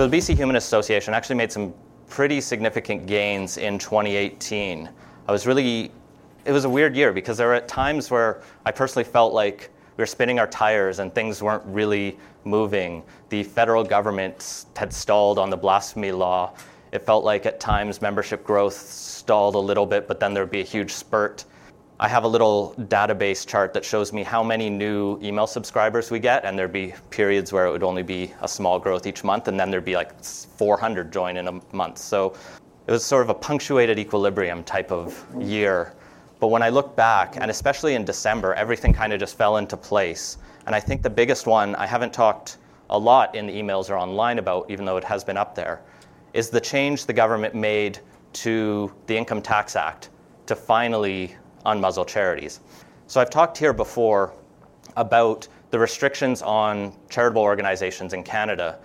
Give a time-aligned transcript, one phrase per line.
[0.00, 1.74] So the BC Humanist Association actually made some
[2.08, 4.88] pretty significant gains in 2018.
[5.28, 5.92] I was really,
[6.46, 9.68] it was a weird year because there were times where I personally felt like
[9.98, 13.02] we were spinning our tires and things weren't really moving.
[13.28, 16.54] The federal government had stalled on the blasphemy law.
[16.92, 20.62] It felt like at times membership growth stalled a little bit, but then there'd be
[20.62, 21.44] a huge spurt.
[22.02, 26.18] I have a little database chart that shows me how many new email subscribers we
[26.18, 29.48] get, and there'd be periods where it would only be a small growth each month,
[29.48, 31.98] and then there'd be like 400 join in a month.
[31.98, 32.34] So
[32.86, 35.92] it was sort of a punctuated equilibrium type of year.
[36.38, 39.76] But when I look back, and especially in December, everything kind of just fell into
[39.76, 40.38] place.
[40.64, 42.56] And I think the biggest one, I haven't talked
[42.88, 45.82] a lot in the emails or online about, even though it has been up there,
[46.32, 47.98] is the change the government made
[48.32, 50.08] to the Income Tax Act
[50.46, 52.60] to finally unmuzzle charities.
[53.06, 54.32] So I've talked here before
[54.96, 58.78] about the restrictions on charitable organizations in Canada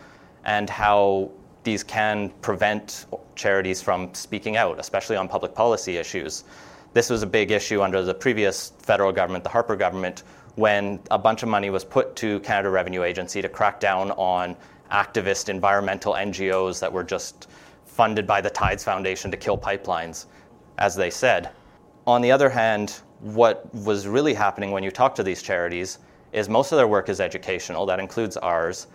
[0.43, 1.31] and how
[1.63, 6.43] these can prevent charities from speaking out, especially on public policy issues.
[6.93, 10.23] This was a big issue under the previous federal government, the Harper government,
[10.55, 14.55] when a bunch of money was put to Canada Revenue Agency to crack down on
[14.91, 17.49] activist environmental NGOs that were just
[17.85, 20.25] funded by the Tides Foundation to kill pipelines,
[20.77, 21.49] as they said.
[22.07, 25.97] On the other hand, what was really happening when you talk to these charities
[26.33, 28.85] is most of their work is educational, that includes ours.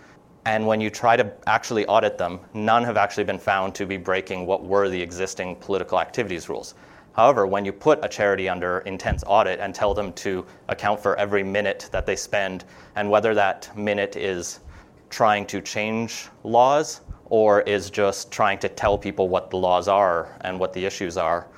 [0.45, 3.97] And when you try to actually audit them, none have actually been found to be
[3.97, 6.77] breaking what were the existing political activities rules.
[7.13, 11.17] However, when you put a charity under intense audit and tell them to account for
[11.17, 14.61] every minute that they spend and whether that minute is
[15.09, 20.37] trying to change laws or is just trying to tell people what the laws are
[20.43, 21.49] and what the issues are,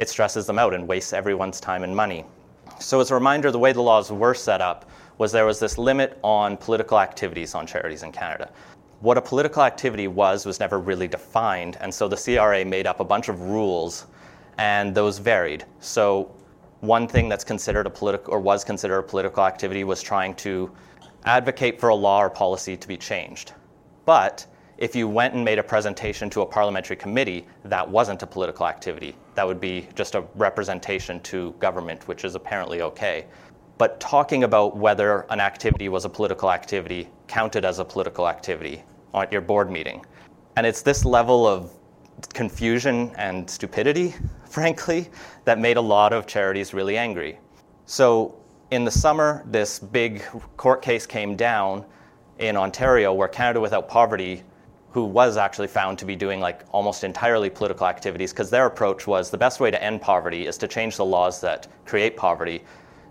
[0.00, 2.24] it stresses them out and wastes everyone's time and money.
[2.78, 5.76] So, as a reminder, the way the laws were set up was there was this
[5.76, 8.50] limit on political activities on charities in Canada.
[9.00, 13.00] What a political activity was was never really defined, and so the CRA made up
[13.00, 14.06] a bunch of rules,
[14.56, 15.66] and those varied.
[15.80, 16.34] So,
[16.80, 20.70] one thing that's considered a political or was considered a political activity was trying to
[21.26, 23.52] advocate for a law or policy to be changed.
[24.06, 24.46] But
[24.80, 28.66] if you went and made a presentation to a parliamentary committee, that wasn't a political
[28.66, 29.14] activity.
[29.34, 33.26] That would be just a representation to government, which is apparently okay.
[33.76, 38.82] But talking about whether an activity was a political activity counted as a political activity
[39.12, 40.04] at your board meeting.
[40.56, 41.70] And it's this level of
[42.32, 44.14] confusion and stupidity,
[44.48, 45.10] frankly,
[45.44, 47.38] that made a lot of charities really angry.
[47.84, 48.34] So
[48.70, 50.22] in the summer, this big
[50.56, 51.84] court case came down
[52.38, 54.42] in Ontario where Canada Without Poverty
[54.92, 59.06] who was actually found to be doing like almost entirely political activities because their approach
[59.06, 62.62] was the best way to end poverty is to change the laws that create poverty,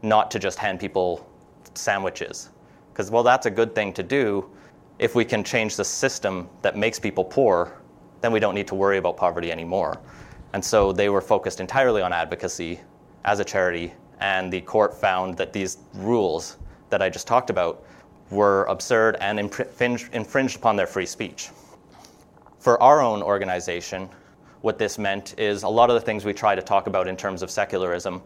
[0.01, 1.25] not to just hand people
[1.73, 2.49] sandwiches.
[2.91, 4.49] Because, well, that's a good thing to do.
[4.97, 7.79] If we can change the system that makes people poor,
[8.19, 10.01] then we don't need to worry about poverty anymore.
[10.51, 12.81] And so they were focused entirely on advocacy
[13.23, 16.57] as a charity, and the court found that these rules
[16.89, 17.85] that I just talked about
[18.31, 21.49] were absurd and infringed, infringed upon their free speech.
[22.59, 24.09] For our own organization,
[24.61, 27.15] what this meant is a lot of the things we try to talk about in
[27.15, 28.21] terms of secularism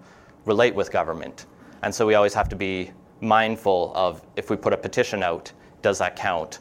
[0.45, 1.45] relate with government.
[1.83, 5.51] And so we always have to be mindful of if we put a petition out,
[5.83, 6.59] does that count?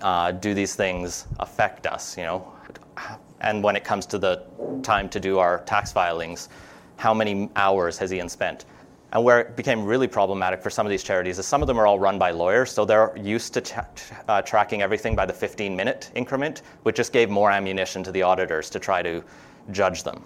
[0.00, 2.16] Uh, do these things affect us?
[2.16, 2.52] You know,
[3.40, 4.44] and when it comes to the
[4.84, 6.48] time to do our tax filings,
[6.96, 8.66] how many hours has Ian spent?
[9.14, 11.78] And where it became really problematic for some of these charities is some of them
[11.78, 13.86] are all run by lawyers, so they're used to
[14.28, 18.22] uh, tracking everything by the 15 minute increment, which just gave more ammunition to the
[18.22, 19.22] auditors to try to
[19.70, 20.24] judge them.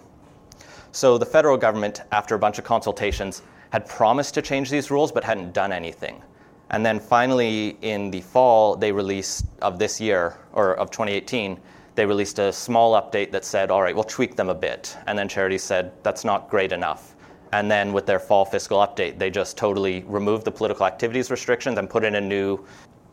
[0.91, 5.11] So the federal government, after a bunch of consultations, had promised to change these rules
[5.11, 6.23] but hadn't done anything.
[6.71, 11.59] And then finally, in the fall, they released of this year, or of 2018,
[11.93, 14.97] they released a small update that said, all right, we'll tweak them a bit.
[15.05, 17.15] And then charities said, that's not great enough.
[17.51, 21.77] And then with their fall fiscal update, they just totally removed the political activities restrictions
[21.77, 22.63] and put in a new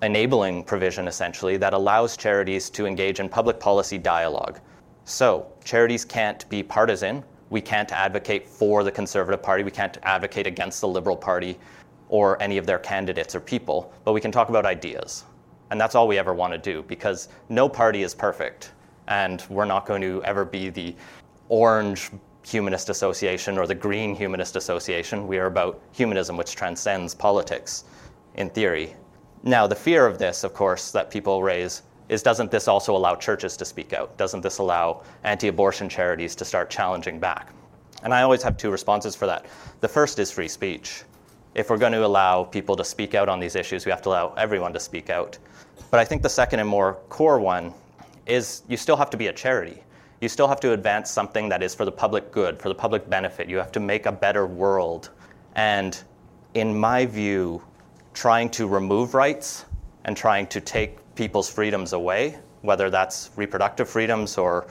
[0.03, 4.61] enabling provision essentially that allows charities to engage in public policy dialogue.
[5.05, 7.25] So, charities can't be partisan.
[7.49, 9.62] We can't advocate for the Conservative Party.
[9.62, 11.59] We can't advocate against the Liberal Party
[12.09, 15.25] or any of their candidates or people, but we can talk about ideas.
[15.71, 18.73] And that's all we ever want to do because no party is perfect.
[19.09, 20.94] And we're not going to ever be the
[21.49, 22.11] orange
[22.46, 25.26] humanist association or the green humanist association.
[25.26, 27.84] We are about humanism, which transcends politics
[28.37, 28.94] in theory.
[29.43, 33.16] Now, the fear of this, of course, that people raise is doesn't this also allow
[33.16, 34.16] churches to speak out?
[34.16, 37.52] Doesn't this allow anti abortion charities to start challenging back?
[38.04, 39.46] And I always have two responses for that.
[39.81, 41.02] The first is free speech.
[41.56, 44.10] If we're going to allow people to speak out on these issues, we have to
[44.10, 45.37] allow everyone to speak out.
[45.90, 47.75] But I think the second and more core one
[48.26, 49.82] is you still have to be a charity.
[50.21, 53.09] You still have to advance something that is for the public good, for the public
[53.11, 53.49] benefit.
[53.49, 55.11] You have to make a better world.
[55.55, 55.99] And
[56.55, 57.63] in my view,
[58.15, 59.67] trying to remove rights
[60.07, 64.67] and trying to take people's freedoms away, whether that's reproductive freedoms or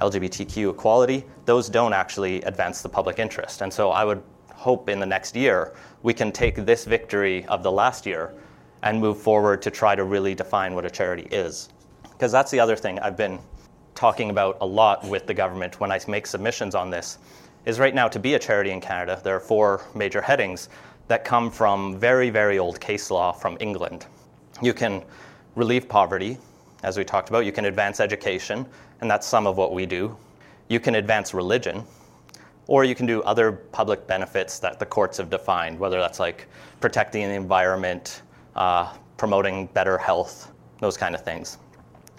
[0.00, 3.62] LGBTQ equality, those don't actually advance the public interest.
[3.62, 7.62] And so I would hope in the next year we can take this victory of
[7.62, 8.32] the last year
[8.82, 11.70] and move forward to try to really define what a charity is.
[12.02, 13.40] Because that's the other thing I've been
[13.94, 17.18] talking about a lot with the government when I make submissions on this
[17.64, 20.68] is right now to be a charity in Canada, there are four major headings
[21.08, 24.06] that come from very, very old case law from England.
[24.62, 25.02] You can
[25.54, 26.38] relieve poverty,
[26.82, 28.66] as we talked about, you can advance education,
[29.00, 30.16] and that's some of what we do.
[30.68, 31.84] You can advance religion,
[32.66, 36.46] or you can do other public benefits that the courts have defined, whether that's like
[36.80, 38.22] protecting the environment,
[38.56, 41.58] uh, promoting better health, those kind of things,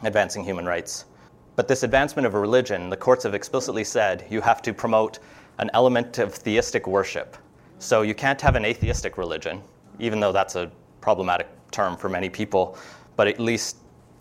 [0.04, 1.06] advancing human rights.
[1.56, 5.20] But this advancement of a religion, the courts have explicitly said you have to promote
[5.60, 7.38] an element of theistic worship.
[7.80, 9.62] So you can't have an atheistic religion,
[10.00, 10.70] even though that's a
[11.02, 12.78] problematic term for many people,
[13.16, 13.78] but at least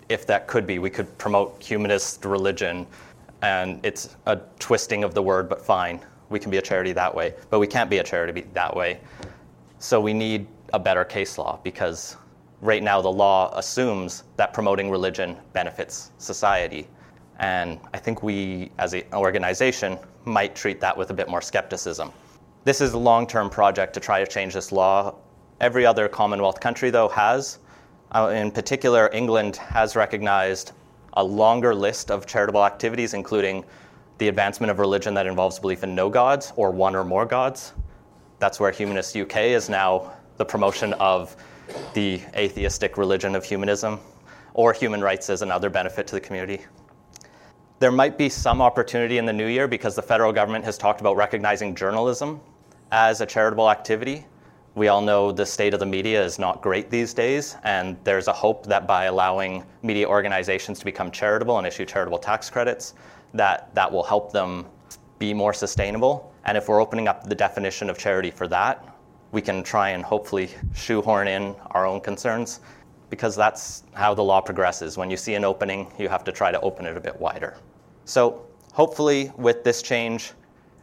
[0.09, 2.87] if that could be, we could promote humanist religion,
[3.43, 6.01] and it's a twisting of the word, but fine.
[6.29, 9.01] We can be a charity that way, but we can't be a charity that way.
[9.79, 12.17] So we need a better case law because
[12.61, 16.89] right now the law assumes that promoting religion benefits society.
[17.39, 22.13] And I think we, as an organization, might treat that with a bit more skepticism.
[22.65, 25.15] This is a long term project to try to change this law.
[25.61, 27.59] Every other Commonwealth country, though, has.
[28.13, 30.73] Uh, in particular, England has recognized
[31.15, 33.65] a longer list of charitable activities, including
[34.19, 37.73] the advancement of religion that involves belief in no gods or one or more gods.
[38.39, 41.37] That's where Humanist UK is now the promotion of
[41.95, 44.01] the atheistic religion of humanism,
[44.53, 46.61] or human rights as another benefit to the community.
[47.81, 51.01] There might be some opportunity in the new year because the federal government has talked
[51.01, 52.41] about recognizing journalism
[52.93, 54.27] as a charitable activity.
[54.77, 58.29] We all know the state of the media is not great these days, and there's
[58.29, 62.95] a hope that by allowing media organizations to become charitable and issue charitable tax credits,
[63.35, 64.67] that that will help them
[65.19, 66.33] be more sustainable.
[66.45, 68.87] And if we're opening up the definition of charity for that,
[69.33, 72.61] we can try and hopefully shoehorn in our own concerns
[73.11, 74.97] because that's how the law progresses.
[74.97, 77.57] When you see an opening, you have to try to open it a bit wider.
[78.05, 80.33] So hopefully, with this change,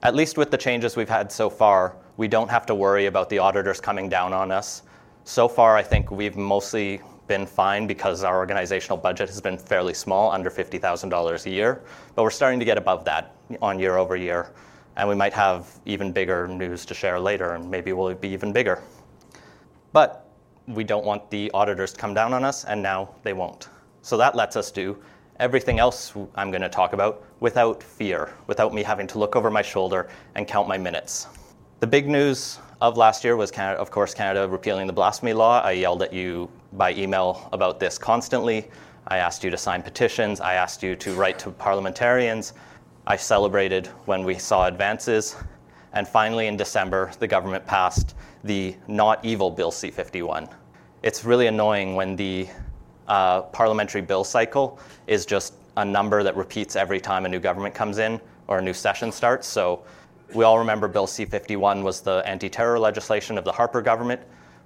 [0.03, 3.29] at least with the changes we've had so far, we don't have to worry about
[3.29, 4.83] the auditors coming down on us.
[5.23, 9.93] So far, I think we've mostly been fine because our organizational budget has been fairly
[9.93, 11.81] small, under $50,000 a year.
[12.15, 14.51] But we're starting to get above that on year over year.
[14.97, 18.51] And we might have even bigger news to share later, and maybe we'll be even
[18.51, 18.81] bigger.
[19.93, 20.20] But
[20.67, 23.69] we don't want the auditors to come down on us, and now they won't.
[24.01, 24.97] So that lets us do
[25.39, 29.49] everything else I'm going to talk about without fear, without me having to look over
[29.49, 31.27] my shoulder and count my minutes.
[31.79, 35.61] The big news of last year was, Canada, of course, Canada repealing the blasphemy law.
[35.61, 38.69] I yelled at you by email about this constantly.
[39.07, 40.39] I asked you to sign petitions.
[40.39, 42.53] I asked you to write to parliamentarians.
[43.07, 45.35] I celebrated when we saw advances.
[45.93, 50.47] And finally, in December, the government passed the not evil Bill C 51.
[51.03, 52.47] It's really annoying when the
[53.07, 57.73] uh, parliamentary bill cycle is just a number that repeats every time a new government
[57.73, 59.47] comes in or a new session starts.
[59.47, 59.83] So
[60.33, 64.21] we all remember Bill C 51 was the anti terror legislation of the Harper government.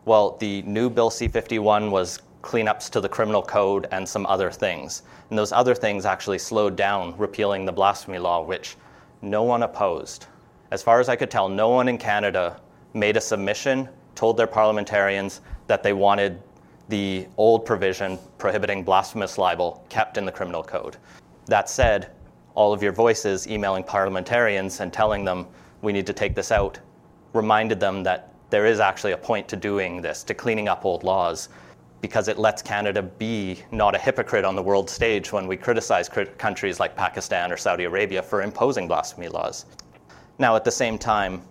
[0.06, 4.52] Well, the new Bill C 51 was cleanups to the criminal code and some other
[4.52, 5.02] things.
[5.30, 8.76] And those other things actually slowed down repealing the blasphemy law, which
[9.24, 10.28] no one opposed.
[10.76, 12.60] As far as I could tell, no one in Canada
[12.94, 16.42] made a submission, told their parliamentarians that they wanted
[16.90, 20.98] the old provision prohibiting blasphemous libel kept in the criminal code.
[21.46, 22.12] That said,
[22.56, 25.48] all of your voices emailing parliamentarians and telling them
[25.82, 26.78] we need to take this out
[27.32, 31.06] reminded them that there is actually a point to doing this, to cleaning up old
[31.06, 31.48] laws,
[32.02, 36.10] because it lets Canada be not a hypocrite on the world stage when we criticize
[36.38, 39.66] countries like Pakistan or Saudi Arabia for imposing blasphemy laws.
[40.38, 41.42] Now, at the same time,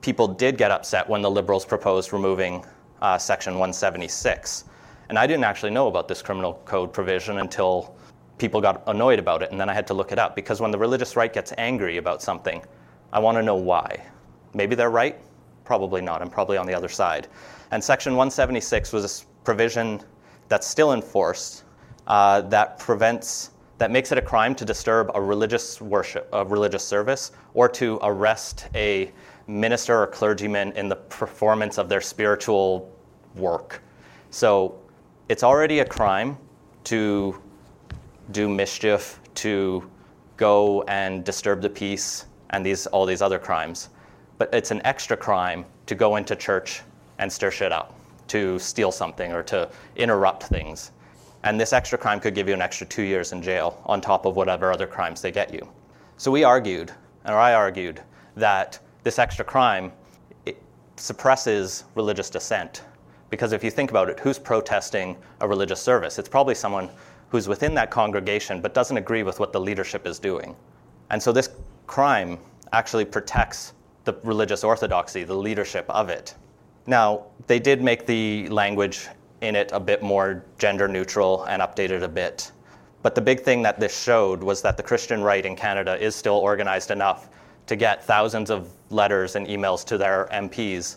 [0.00, 2.64] people did get upset when the Liberals proposed removing
[3.00, 4.64] uh, Section 176
[5.08, 7.94] And I didn't actually know about this criminal code provision until
[8.38, 10.34] people got annoyed about it, and then I had to look it up.
[10.34, 12.64] Because when the religious right gets angry about something,
[13.12, 14.04] I want to know why.
[14.54, 15.16] Maybe they're right,
[15.64, 16.20] probably not.
[16.20, 17.28] I'm probably on the other side.
[17.70, 20.00] And Section 176 was a provision
[20.48, 21.62] that's still enforced
[22.08, 23.51] uh, that prevents
[23.82, 27.98] that makes it a crime to disturb a religious worship, a religious service, or to
[28.02, 29.10] arrest a
[29.48, 32.88] minister or clergyman in the performance of their spiritual
[33.34, 33.82] work.
[34.30, 34.78] So
[35.28, 36.38] it's already a crime
[36.84, 37.42] to
[38.30, 39.90] do mischief, to
[40.36, 43.88] go and disturb the peace, and these all these other crimes.
[44.38, 46.82] But it's an extra crime to go into church
[47.18, 47.98] and stir shit up,
[48.28, 50.92] to steal something or to interrupt things.
[51.44, 54.26] And this extra crime could give you an extra two years in jail on top
[54.26, 55.68] of whatever other crimes they get you.
[56.16, 56.92] So we argued,
[57.24, 58.00] or I argued,
[58.36, 59.92] that this extra crime
[60.96, 62.82] suppresses religious dissent.
[63.30, 66.18] Because if you think about it, who's protesting a religious service?
[66.18, 66.90] It's probably someone
[67.30, 70.54] who's within that congregation but doesn't agree with what the leadership is doing.
[71.10, 71.48] And so this
[71.86, 72.38] crime
[72.72, 73.72] actually protects
[74.04, 76.34] the religious orthodoxy, the leadership of it.
[76.86, 79.08] Now, they did make the language
[79.42, 82.50] in it a bit more gender neutral and updated a bit.
[83.02, 86.14] But the big thing that this showed was that the Christian right in Canada is
[86.14, 87.28] still organized enough
[87.66, 90.96] to get thousands of letters and emails to their MPs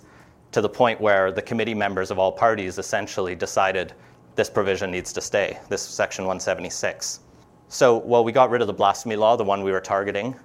[0.51, 3.93] to the point where the committee members of all parties essentially decided
[4.35, 7.21] this provision needs to stay, this section 176.
[7.67, 10.35] So while we got rid of the blasphemy law, the one we were targeting,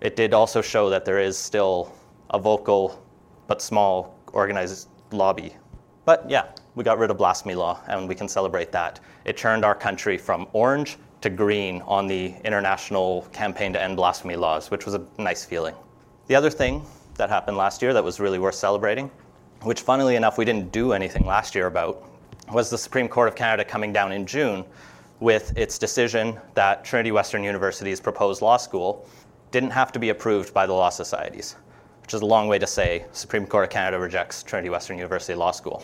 [0.00, 1.92] it did also show that there is still
[2.30, 3.02] a vocal
[3.46, 5.56] but small organized lobby.
[6.04, 6.44] But yeah,
[6.76, 9.00] we got rid of blasphemy law and we can celebrate that.
[9.24, 14.36] It turned our country from orange to green on the international campaign to end blasphemy
[14.36, 15.74] laws, which was a nice feeling.
[16.28, 19.10] The other thing that happened last year that was really worth celebrating,
[19.62, 22.04] which funnily enough we didn't do anything last year about,
[22.52, 24.62] was the Supreme Court of Canada coming down in June
[25.18, 29.08] with its decision that Trinity Western University's proposed law school
[29.50, 31.56] didn't have to be approved by the law societies,
[32.02, 35.34] which is a long way to say Supreme Court of Canada rejects Trinity Western University
[35.34, 35.82] Law School.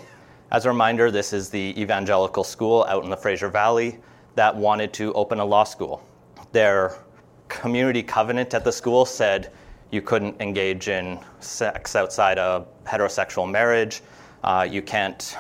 [0.53, 3.99] As a reminder, this is the evangelical school out in the Fraser Valley
[4.35, 6.07] that wanted to open a law school.
[6.53, 6.99] Their
[7.49, 9.51] community covenant at the school said
[9.91, 14.03] you couldn't engage in sex outside of heterosexual marriage,
[14.45, 15.39] uh, you can't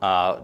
[0.00, 0.40] uh,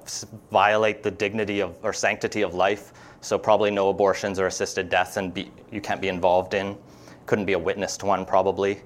[0.50, 2.92] violate the dignity of or sanctity of life,
[3.22, 6.76] so probably no abortions or assisted deaths, and be, you can't be involved in.
[7.24, 8.82] Couldn't be a witness to one, probably.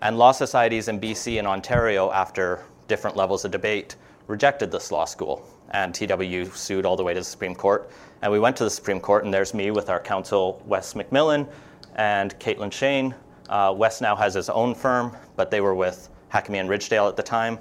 [0.00, 3.96] And law societies in BC and Ontario, after different levels of debate,
[4.30, 5.46] rejected this law school.
[5.72, 7.90] And TW sued all the way to the Supreme Court.
[8.22, 11.48] And we went to the Supreme Court, and there's me with our counsel, Wes McMillan,
[11.96, 13.14] and Caitlin Shane.
[13.48, 17.16] Uh, Wes now has his own firm, but they were with Hakemi and Ridgedale at
[17.16, 17.58] the time.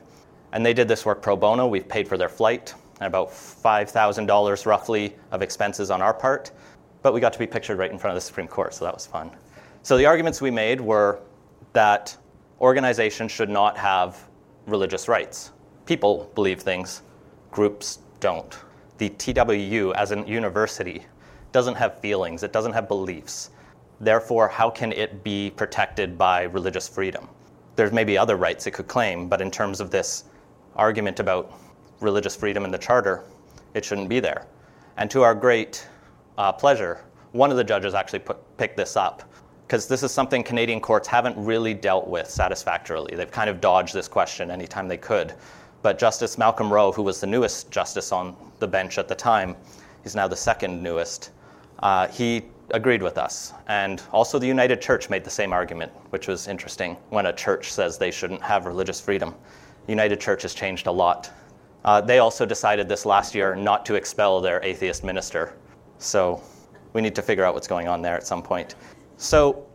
[0.51, 1.67] And they did this work pro bono.
[1.67, 6.51] We've paid for their flight and about $5,000 roughly of expenses on our part.
[7.01, 8.93] But we got to be pictured right in front of the Supreme Court, so that
[8.93, 9.31] was fun.
[9.83, 11.19] So the arguments we made were
[11.73, 12.15] that
[12.59, 14.27] organizations should not have
[14.67, 15.51] religious rights
[15.89, 17.01] people believe things,
[17.49, 18.59] groups don't.
[18.99, 21.03] The TWU, as a university,
[21.51, 23.49] doesn't have feelings, it doesn't have beliefs.
[23.99, 27.27] Therefore, how can it be protected by religious freedom?
[27.75, 30.25] There's maybe other rights it could claim, but in terms of this
[30.75, 31.53] argument about
[32.01, 33.23] religious freedom in the Charter,
[33.73, 34.45] it shouldn't be there.
[34.97, 35.87] And to our great
[36.37, 39.23] uh, pleasure, one of the judges actually put, picked this up
[39.65, 43.15] because this is something Canadian courts haven't really dealt with satisfactorily.
[43.15, 45.33] They've kind of dodged this question anytime they could.
[45.81, 49.55] But Justice Malcolm Rowe, who was the newest justice on the bench at the time,
[50.03, 51.31] he's now the second newest,
[51.79, 53.53] uh, he agreed with us.
[53.67, 57.71] And also, the United Church made the same argument, which was interesting when a church
[57.71, 59.33] says they shouldn't have religious freedom.
[59.87, 61.31] United Church has changed a lot.
[61.85, 65.53] Uh, they also decided this last year not to expel their atheist minister.
[65.97, 66.41] So
[66.93, 68.75] we need to figure out what's going on there at some point.
[69.17, 69.65] So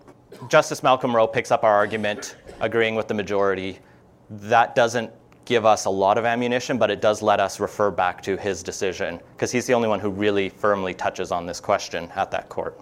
[0.48, 3.78] Justice Malcolm Rowe picks up our argument, agreeing with the majority.
[4.30, 5.10] That doesn't
[5.44, 8.62] give us a lot of ammunition, but it does let us refer back to his
[8.62, 12.48] decision because he's the only one who really firmly touches on this question at that
[12.48, 12.80] court,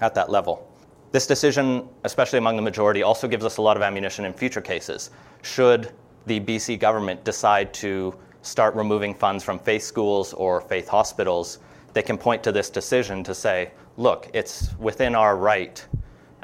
[0.00, 0.70] at that level.
[1.10, 4.60] This decision, especially among the majority, also gives us a lot of ammunition in future
[4.60, 5.10] cases.
[5.42, 5.92] Should
[6.26, 11.58] the BC government decide to start removing funds from faith schools or faith hospitals,
[11.92, 15.84] they can point to this decision to say, look, it's within our right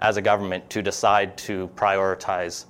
[0.01, 2.65] as a government to decide to prioritize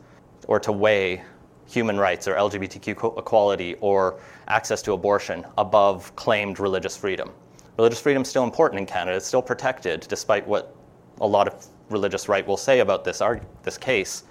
[0.47, 1.23] or to weigh
[1.67, 7.31] human rights or LGBTQ equality or access to abortion above claimed religious freedom.
[7.79, 9.17] Religious freedom is still important in Canada.
[9.17, 10.77] It's still protected, despite what
[11.21, 13.23] a lot of religious right will say about this,
[13.63, 14.25] this case.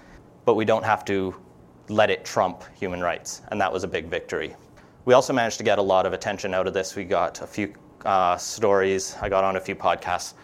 [0.44, 1.34] But we don't have to
[1.88, 4.54] let it trump human rights, and that was a big victory.
[5.04, 6.96] We also managed to get a lot of attention out of this.
[6.96, 7.74] We got a few
[8.06, 10.34] uh, stories, I got on a few podcasts,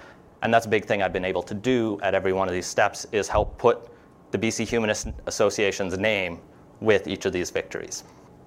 [0.42, 2.66] and that's a big thing I've been able to do at every one of these
[2.66, 3.88] steps is help put
[4.30, 6.40] the BC Humanist Association's name
[6.80, 8.04] with each of these victories.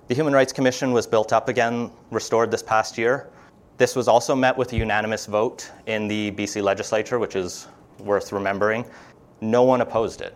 [0.07, 3.29] The Human Rights Commission was built up again, restored this past year.
[3.77, 7.67] This was also met with a unanimous vote in the BC legislature, which is
[7.99, 8.85] worth remembering.
[9.41, 10.35] No one opposed it,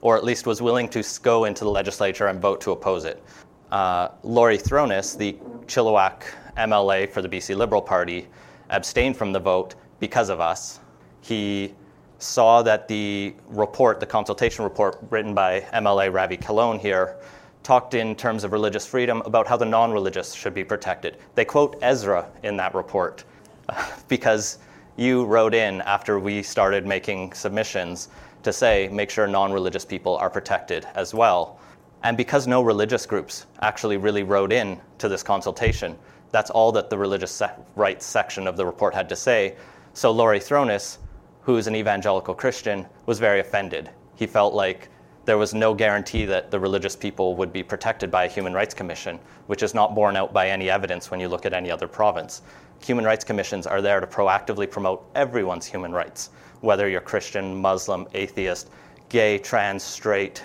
[0.00, 3.22] or at least was willing to go into the legislature and vote to oppose it.
[3.70, 5.34] Uh, Laurie Throness, the
[5.66, 6.22] Chilliwack
[6.56, 8.26] MLA for the BC Liberal Party,
[8.70, 10.80] abstained from the vote because of us.
[11.20, 11.74] He
[12.18, 17.16] saw that the report, the consultation report written by MLA Ravi Kahlon here,
[17.62, 21.16] talked in terms of religious freedom about how the non religious should be protected.
[21.34, 23.24] They quote Ezra in that report
[24.08, 24.58] because
[24.96, 28.08] you wrote in after we started making submissions
[28.42, 31.60] to say make sure non religious people are protected as well.
[32.02, 35.98] And because no religious groups actually really wrote in to this consultation,
[36.30, 39.56] that's all that the religious se- rights section of the report had to say.
[39.94, 40.98] So Laurie Throness,
[41.42, 43.90] who's an evangelical Christian, was very offended.
[44.14, 44.88] He felt like
[45.28, 48.72] there was no guarantee that the religious people would be protected by a human rights
[48.72, 51.86] commission, which is not borne out by any evidence when you look at any other
[51.86, 52.40] province.
[52.82, 56.30] Human rights commissions are there to proactively promote everyone's human rights,
[56.62, 58.70] whether you're Christian, Muslim, atheist,
[59.10, 60.42] gay, trans, straight,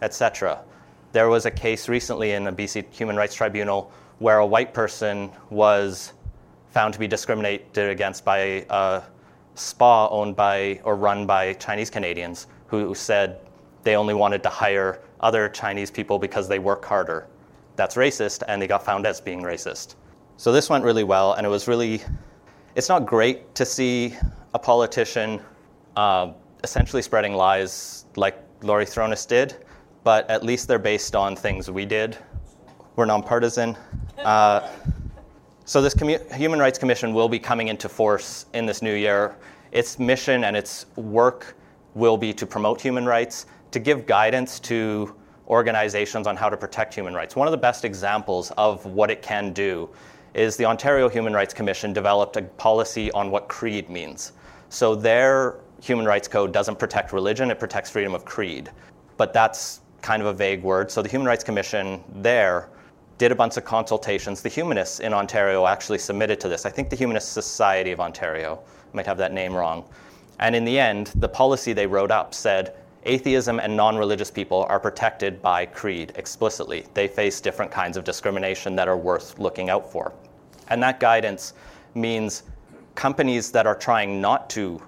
[0.00, 0.64] etc.
[1.12, 5.30] There was a case recently in a BC Human Rights Tribunal where a white person
[5.50, 6.14] was
[6.72, 9.02] found to be discriminated against by a
[9.54, 13.40] spa owned by or run by Chinese Canadians who said
[13.88, 17.26] they only wanted to hire other Chinese people because they work harder.
[17.76, 19.94] That's racist, and they got found as being racist.
[20.36, 22.02] So this went really well, and it was really,
[22.74, 24.14] it's not great to see
[24.52, 25.40] a politician
[25.96, 29.56] uh, essentially spreading lies like Laurie Throness did,
[30.04, 32.18] but at least they're based on things we did.
[32.94, 33.74] We're nonpartisan.
[34.18, 34.68] Uh,
[35.64, 39.34] so this Commu- Human Rights Commission will be coming into force in this new year.
[39.72, 41.56] Its mission and its work
[41.94, 45.14] will be to promote human rights, to give guidance to
[45.48, 47.34] organizations on how to protect human rights.
[47.34, 49.88] One of the best examples of what it can do
[50.34, 54.32] is the Ontario Human Rights Commission developed a policy on what creed means.
[54.68, 58.70] So their human rights code doesn't protect religion, it protects freedom of creed.
[59.16, 60.90] But that's kind of a vague word.
[60.90, 62.68] So the Human Rights Commission there
[63.16, 64.42] did a bunch of consultations.
[64.42, 66.66] The humanists in Ontario actually submitted to this.
[66.66, 68.60] I think the Humanist Society of Ontario,
[68.92, 69.84] might have that name wrong.
[70.38, 72.76] And in the end, the policy they wrote up said
[73.08, 76.86] atheism and non religious people are protected by creed explicitly.
[76.94, 80.12] They face different kinds of discrimination that are worth looking out for.
[80.68, 81.54] And that guidance
[81.94, 82.44] means
[82.94, 84.80] companies that are trying not to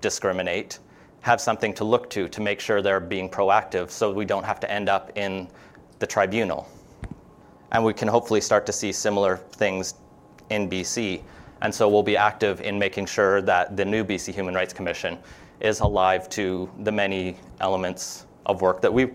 [0.00, 0.78] discriminate
[1.22, 4.60] have something to look to to make sure they're being proactive so we don't have
[4.60, 5.48] to end up in
[5.98, 6.68] the tribunal.
[7.72, 9.94] And we can hopefully start to see similar things
[10.50, 11.22] in BC.
[11.62, 15.18] And so we'll be active in making sure that the new BC Human Rights Commission
[15.64, 19.08] is alive to the many elements of work that we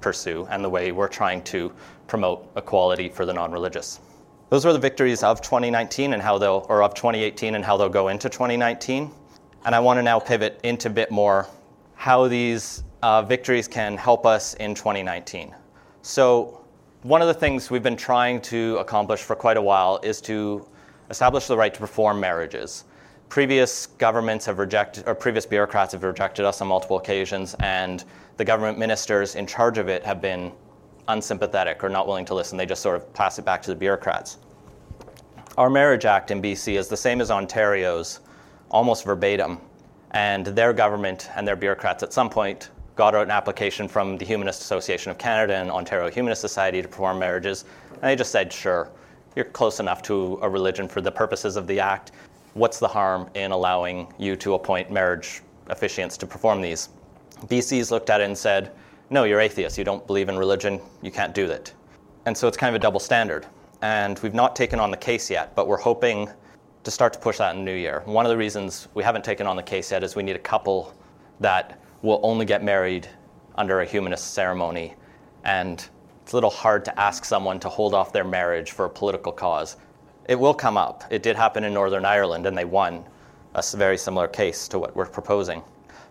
[0.00, 1.70] pursue and the way we're trying to
[2.06, 4.00] promote equality for the non religious.
[4.48, 7.88] Those were the victories of 2019 and how they'll, or of 2018 and how they'll
[7.88, 9.10] go into 2019.
[9.64, 11.46] And I want to now pivot into a bit more
[11.94, 15.54] how these uh, victories can help us in 2019.
[16.02, 16.64] So,
[17.02, 20.66] one of the things we've been trying to accomplish for quite a while is to
[21.10, 22.84] establish the right to perform marriages.
[23.30, 28.04] Previous governments have rejected, or previous bureaucrats have rejected us on multiple occasions, and
[28.38, 30.50] the government ministers in charge of it have been
[31.06, 32.58] unsympathetic or not willing to listen.
[32.58, 34.38] They just sort of pass it back to the bureaucrats.
[35.56, 38.18] Our Marriage Act in BC is the same as Ontario's,
[38.68, 39.60] almost verbatim,
[40.10, 44.60] and their government and their bureaucrats at some point got an application from the Humanist
[44.60, 48.90] Association of Canada and Ontario Humanist Society to perform marriages, and they just said, sure,
[49.36, 52.10] you're close enough to a religion for the purposes of the act.
[52.54, 56.88] What's the harm in allowing you to appoint marriage officiants to perform these?
[57.46, 58.72] BC's looked at it and said,
[59.08, 61.72] no, you're atheist, you don't believe in religion, you can't do that.
[62.26, 63.46] And so it's kind of a double standard.
[63.82, 66.28] And we've not taken on the case yet, but we're hoping
[66.82, 68.02] to start to push that in the new year.
[68.04, 70.40] One of the reasons we haven't taken on the case yet is we need a
[70.40, 70.94] couple
[71.38, 73.08] that will only get married
[73.54, 74.94] under a humanist ceremony.
[75.44, 75.86] And
[76.22, 79.32] it's a little hard to ask someone to hold off their marriage for a political
[79.32, 79.76] cause.
[80.28, 81.04] It will come up.
[81.10, 83.04] It did happen in Northern Ireland, and they won
[83.54, 85.62] a very similar case to what we're proposing.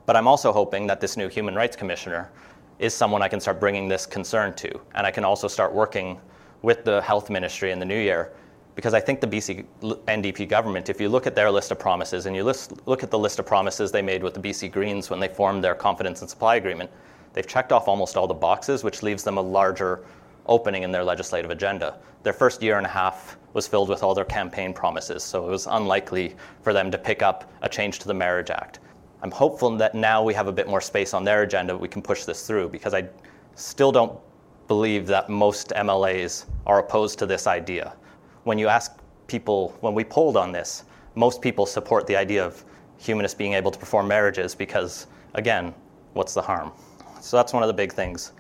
[0.06, 2.32] But I'm also hoping that this new Human Rights Commissioner
[2.80, 4.80] is someone I can start bringing this concern to.
[4.96, 6.20] And I can also start working
[6.62, 8.32] with the health ministry in the new year
[8.76, 9.66] because I think the BC
[10.08, 13.12] NDP government, if you look at their list of promises and you list, look at
[13.12, 16.22] the list of promises they made with the BC Greens when they formed their confidence
[16.22, 16.90] and supply agreement,
[17.34, 20.06] they've checked off almost all the boxes, which leaves them a larger
[20.46, 21.98] opening in their legislative agenda.
[22.24, 25.50] Their first year and a half was filled with all their campaign promises, so it
[25.50, 28.80] was unlikely for them to pick up a change to the Marriage Act.
[29.22, 32.02] I'm hopeful that now we have a bit more space on their agenda, we can
[32.02, 33.08] push this through because I
[33.56, 34.18] still don't
[34.68, 37.94] believe that most MLAs are opposed to this idea.
[38.44, 38.98] When you ask
[39.28, 40.84] people, when we polled on this,
[41.16, 42.64] most people support the idea of
[42.98, 45.74] humanists being able to perform marriages because, again,
[46.14, 46.72] what's the harm?
[47.20, 48.32] So that's one of the big things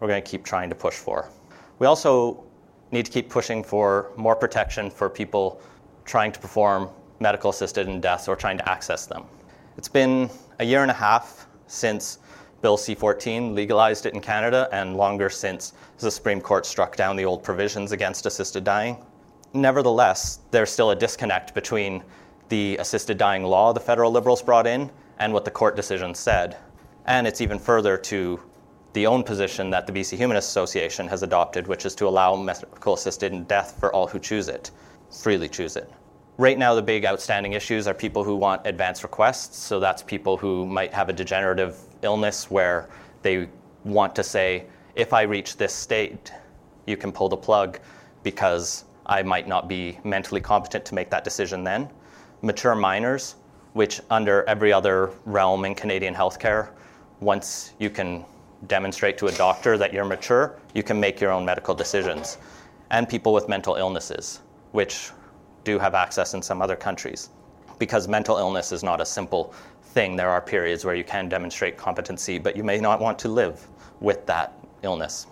[0.00, 1.30] we're going to keep trying to push for.
[1.78, 2.44] We also
[2.90, 5.60] need to keep pushing for more protection for people
[6.04, 6.88] trying to perform
[7.20, 9.24] medical assisted in deaths or trying to access them.
[9.76, 12.18] It's been a year and a half since
[12.62, 17.16] Bill C 14 legalized it in Canada, and longer since the Supreme Court struck down
[17.16, 18.96] the old provisions against assisted dying.
[19.52, 22.02] Nevertheless, there's still a disconnect between
[22.48, 26.56] the assisted dying law the federal liberals brought in and what the court decision said.
[27.06, 28.40] And it's even further to
[28.96, 32.94] the own position that the BC Humanist Association has adopted, which is to allow medical
[32.94, 34.70] assisted death for all who choose it,
[35.10, 35.92] freely choose it.
[36.38, 39.58] Right now, the big outstanding issues are people who want advance requests.
[39.58, 42.88] So that's people who might have a degenerative illness where
[43.20, 43.50] they
[43.84, 46.32] want to say, if I reach this state,
[46.86, 47.78] you can pull the plug
[48.22, 51.90] because I might not be mentally competent to make that decision then.
[52.40, 53.34] Mature minors,
[53.74, 56.70] which under every other realm in Canadian healthcare,
[57.20, 58.24] once you can
[58.66, 62.38] demonstrate to a doctor that you're mature, you can make your own medical decisions.
[62.90, 64.40] And people with mental illnesses,
[64.72, 65.10] which
[65.64, 67.30] do have access in some other countries.
[67.78, 71.76] Because mental illness is not a simple thing, there are periods where you can demonstrate
[71.76, 73.66] competency, but you may not want to live
[74.00, 75.26] with that illness.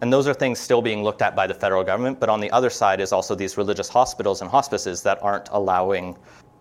[0.00, 2.50] And those are things still being looked at by the federal government, but on the
[2.52, 6.16] other side is also these religious hospitals and hospices that aren't allowing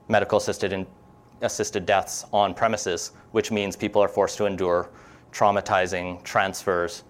[0.07, 0.87] medical assisted, in,
[1.41, 4.89] assisted deaths on premises, which means people are forced to endure
[5.31, 7.03] traumatizing transfers.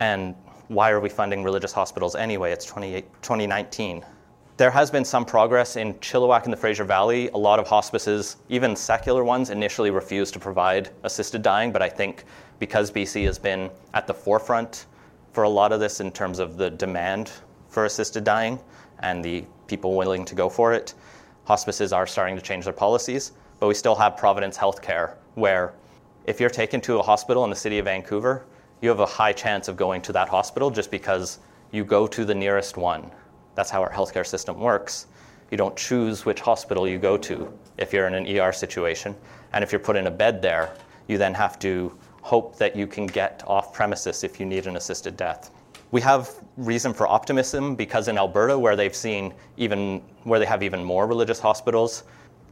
[0.00, 0.34] And
[0.68, 2.52] why are we funding religious hospitals anyway?
[2.52, 4.04] It's 2019.
[4.56, 7.28] There has been some progress in Chilliwack and the Fraser Valley.
[7.30, 11.88] A lot of hospices, even secular ones, initially refused to provide assisted dying, but I
[11.88, 12.24] think
[12.60, 14.86] because BC has been at the forefront
[15.32, 17.32] for a lot of this in terms of the demand
[17.68, 18.60] for assisted dying
[19.00, 20.94] and the people willing to go for it,
[21.46, 23.32] hospices are starting to change their policies.
[23.58, 25.72] But we still have Providence Healthcare, where
[26.26, 28.46] if you're taken to a hospital in the city of Vancouver,
[28.80, 31.38] you have a high chance of going to that hospital just because
[31.70, 33.10] you go to the nearest one.
[33.54, 35.06] That's how our healthcare system works.
[35.50, 39.14] You don't choose which hospital you go to if you're in an ER situation.
[39.52, 40.74] And if you're put in a bed there,
[41.08, 44.76] you then have to hope that you can get off premises if you need an
[44.76, 45.50] assisted death.
[45.90, 50.62] We have reason for optimism because in Alberta, where they've seen even where they have
[50.62, 52.04] even more religious hospitals,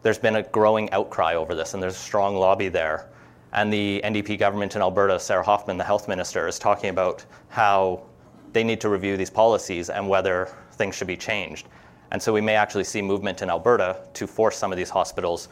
[0.02, 3.08] there's been a growing outcry over this, and there's a strong lobby there
[3.52, 8.02] and the NDP government in Alberta, Sarah Hoffman, the health minister, is talking about how
[8.52, 11.68] they need to review these policies and whether things should be changed.
[12.10, 15.48] And so we may actually see movement in Alberta to force some of these hospitals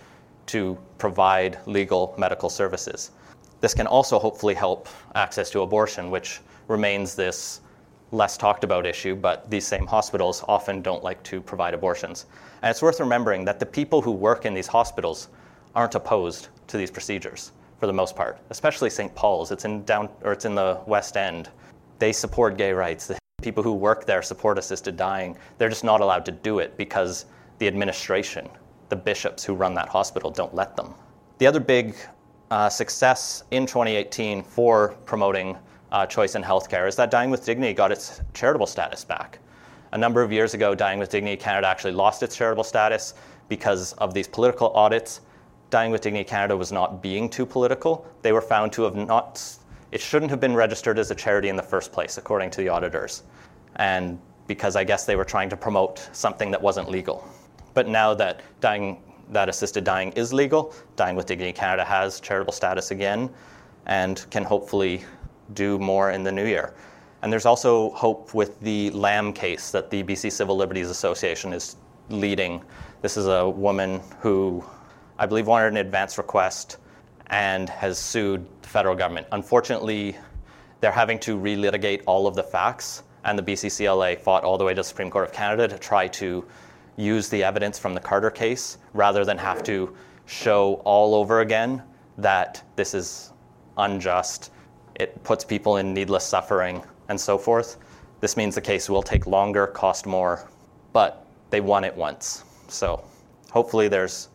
[0.46, 3.10] to provide legal medical services.
[3.60, 7.60] This can also hopefully help access to abortion, which remains this
[8.12, 12.26] less talked about issue, but these same hospitals often don't like to provide abortions.
[12.62, 15.28] And it's worth remembering that the people who work in these hospitals
[15.74, 19.12] aren't opposed to these procedures for the most part, especially St.
[19.14, 19.50] Paul's.
[19.50, 21.48] It's in down or it's in the West End.
[21.98, 23.06] They support gay rights.
[23.06, 25.36] The people who work there support assisted dying.
[25.56, 27.24] They're just not allowed to do it because
[27.58, 28.48] the administration,
[28.90, 30.94] the bishops who run that hospital, don't let them.
[31.38, 31.96] The other big
[32.50, 35.56] uh, success in 2018 for promoting
[35.90, 39.38] uh, choice in healthcare is that Dying with Dignity got its charitable status back.
[39.92, 43.14] A number of years ago, Dying with Dignity Canada actually lost its charitable status
[43.48, 45.22] because of these political audits
[45.70, 48.06] Dying with Dignity Canada was not being too political.
[48.22, 49.42] They were found to have not,
[49.92, 52.68] it shouldn't have been registered as a charity in the first place, according to the
[52.68, 53.22] auditors.
[53.76, 57.24] And because I guess they were trying to promote something that wasn't legal.
[57.72, 62.52] But now that dying, that assisted dying is legal, Dying with Dignity Canada has charitable
[62.52, 63.30] status again
[63.86, 65.04] and can hopefully
[65.54, 66.74] do more in the new year.
[67.22, 71.76] And there's also hope with the Lamb case that the BC Civil Liberties Association is
[72.08, 72.62] leading.
[73.02, 74.64] This is a woman who
[75.20, 76.78] I believe, wanted an advance request
[77.26, 79.26] and has sued the federal government.
[79.32, 80.16] Unfortunately,
[80.80, 84.72] they're having to relitigate all of the facts, and the BCCLA fought all the way
[84.72, 86.42] to the Supreme Court of Canada to try to
[86.96, 91.82] use the evidence from the Carter case rather than have to show all over again
[92.16, 93.34] that this is
[93.76, 94.50] unjust,
[94.94, 97.76] it puts people in needless suffering, and so forth.
[98.20, 100.48] This means the case will take longer, cost more,
[100.94, 102.42] but they won it once.
[102.68, 103.04] So
[103.50, 104.29] hopefully there's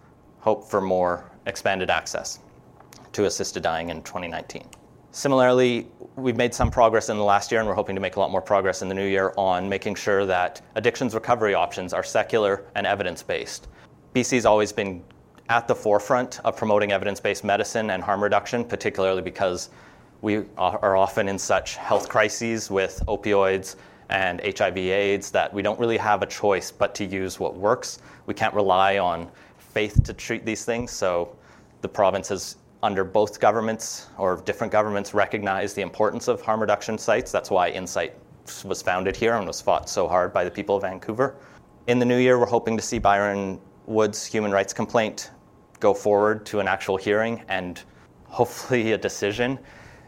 [0.46, 2.38] hope for more expanded access
[3.12, 4.64] to assisted dying in 2019.
[5.10, 8.20] Similarly, we've made some progress in the last year, and we're hoping to make a
[8.20, 12.04] lot more progress in the new year on making sure that addictions recovery options are
[12.04, 13.70] secular and evidence based.
[14.14, 15.04] BC's always been
[15.50, 19.70] at the forefront of promoting evidence based medicine and harm reduction, particularly because
[20.22, 23.78] we are often in such health crises with opioids
[24.10, 27.98] and HIV AIDS that we don't really have a choice but to use what works.
[28.28, 29.32] We can't rely on
[29.76, 31.36] faith to treat these things, so
[31.82, 36.98] the province has under both governments or different governments recognize the importance of harm reduction
[36.98, 37.30] sites.
[37.30, 38.14] That's why Insite
[38.64, 41.36] was founded here and was fought so hard by the people of Vancouver.
[41.88, 45.32] In the new year, we're hoping to see Byron Wood's human rights complaint
[45.82, 47.84] go forward to an actual hearing and
[48.28, 49.60] hopefully a decision.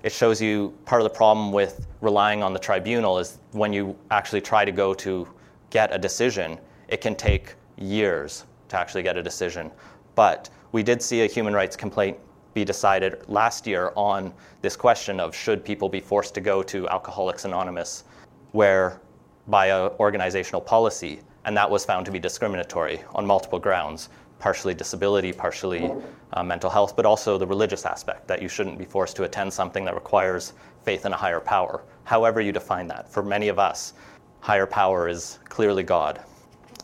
[0.04, 3.98] It shows you part of the problem with relying on the tribunal is when you
[4.12, 5.28] actually try to go to
[5.72, 9.72] get a decision, it can take years to actually get a decision.
[10.16, 12.18] But we did see a human rights complaint
[12.54, 16.90] be decided last year on this question of should people be forced to go to
[16.90, 18.04] Alcoholics Anonymous,
[18.52, 19.00] where
[19.48, 24.74] by a organizational policy, and that was found to be discriminatory on multiple grounds, partially
[24.74, 25.92] disability, partially
[26.34, 29.54] uh, mental health, but also the religious aspect that you shouldn't be forced to attend
[29.54, 30.54] something that requires
[30.84, 33.08] faith in a higher power, however you define that.
[33.08, 33.94] For many of us,
[34.40, 36.24] higher power is clearly God,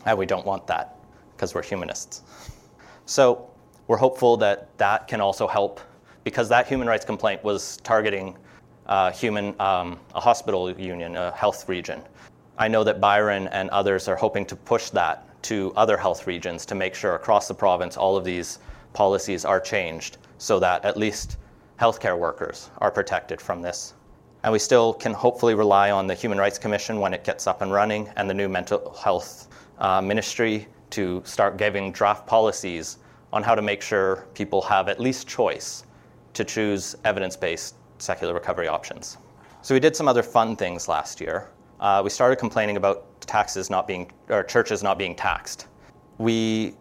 [0.06, 0.93] and we don't want that
[1.44, 2.22] because we're humanists.
[3.04, 3.50] So
[3.86, 5.78] we're hopeful that that can also help
[6.24, 8.34] because that human rights complaint was targeting
[8.86, 12.00] uh, human, um, a hospital union, a health region.
[12.56, 16.64] I know that Byron and others are hoping to push that to other health regions
[16.64, 18.58] to make sure across the province all of these
[18.94, 21.36] policies are changed so that at least
[21.78, 23.92] healthcare workers are protected from this.
[24.44, 27.60] And we still can hopefully rely on the Human Rights Commission when it gets up
[27.60, 32.98] and running and the new mental health uh, ministry to start giving draft policies
[33.32, 35.84] on how to make sure people have at least choice
[36.34, 39.18] to choose evidence based secular recovery options.
[39.62, 41.48] So we did some other fun things last year.
[41.80, 45.66] Uh, we started complaining about taxes not being, or churches not being taxed.
[46.18, 46.74] We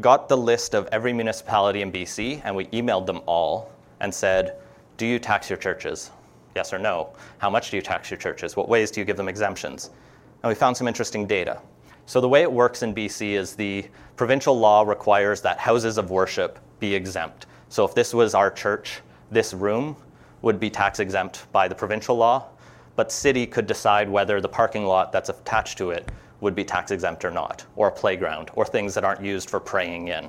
[0.00, 3.70] got the list of every municipality in BC and we emailed them all
[4.00, 4.56] and said,
[4.96, 6.10] Do you tax your churches?
[6.56, 7.14] Yes or no?
[7.38, 8.56] How much do you tax your churches?
[8.56, 9.90] What ways do you give them exemptions?
[10.42, 11.60] And we found some interesting data.
[12.06, 13.86] So the way it works in BC is the
[14.16, 17.46] provincial law requires that houses of worship be exempt.
[17.68, 19.96] So if this was our church, this room
[20.42, 22.48] would be tax exempt by the provincial law,
[22.96, 26.10] but city could decide whether the parking lot that's attached to it
[26.40, 29.60] would be tax exempt or not, or a playground, or things that aren't used for
[29.60, 30.28] praying in.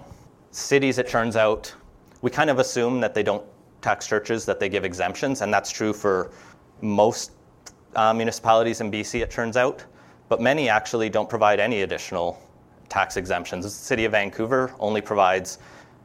[0.51, 1.73] Cities, it turns out,
[2.21, 3.43] we kind of assume that they don't
[3.81, 6.31] tax churches, that they give exemptions, and that's true for
[6.81, 7.31] most
[7.95, 9.83] uh, municipalities in BC, it turns out
[10.33, 12.41] but many actually don't provide any additional
[12.89, 13.65] tax exemptions.
[13.65, 15.59] The City of Vancouver only provides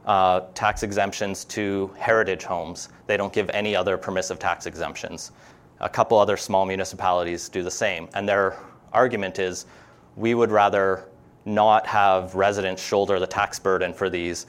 [0.04, 2.90] uh, tax exemptions to heritage homes.
[3.06, 5.32] They don't give any other permissive tax exemptions.
[5.80, 8.06] A couple other small municipalities do the same.
[8.12, 8.58] And their
[8.92, 9.64] argument is
[10.14, 11.06] we would rather
[11.46, 14.44] not have residents shoulder the tax burden for these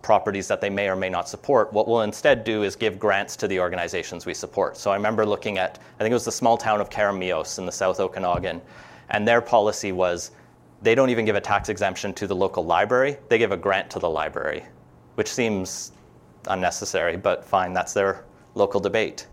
[0.00, 1.72] properties that they may or may not support.
[1.72, 4.76] What we'll instead do is give grants to the organizations we support.
[4.76, 7.66] So I remember looking at, I think it was the small town of Keremeos in
[7.66, 8.60] the South Okanagan,
[9.10, 10.30] and their policy was
[10.82, 13.90] they don't even give a tax exemption to the local library, they give a grant
[13.90, 14.64] to the library,
[15.16, 15.92] which seems
[16.46, 19.26] unnecessary, but fine, that's their local debate.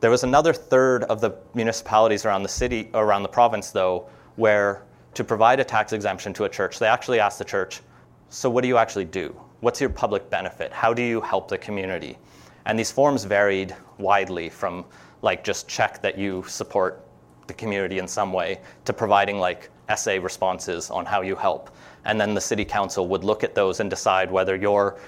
[0.00, 4.82] There was another third of the municipalities around the city, around the province, though, where
[5.14, 7.80] to provide a tax exemption to a church, they actually asked the church,
[8.28, 9.38] So, what do you actually do?
[9.60, 10.72] What's your public benefit?
[10.72, 12.18] How do you help the community?
[12.64, 14.84] And these forms varied widely from
[15.20, 17.04] like just check that you support
[17.52, 21.70] the community in some way to providing like essay responses on how you help.
[22.04, 24.98] And then the city council would look at those and decide whether your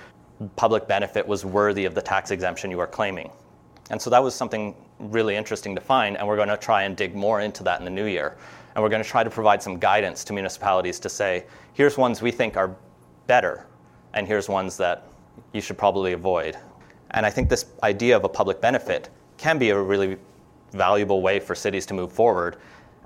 [0.57, 3.31] public benefit was worthy of the tax exemption you are claiming.
[3.91, 6.97] And so that was something really interesting to find, and we're going to try and
[6.97, 8.37] dig more into that in the new year.
[8.75, 12.21] And we're going to try to provide some guidance to municipalities to say, here's ones
[12.21, 12.75] we think are
[13.27, 13.67] better,
[14.13, 15.07] and here's ones that
[15.53, 16.57] you should probably avoid.
[17.13, 20.17] And I think this idea of a public benefit can be a really
[20.75, 22.57] valuable way for cities to move forward,